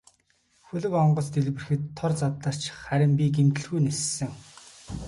[0.67, 4.31] Хөлөг онгоц дэлбэрэхэд тор задарч харин би гэмтэлгүй ниссэн.